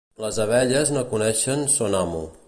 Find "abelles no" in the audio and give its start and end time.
0.45-1.03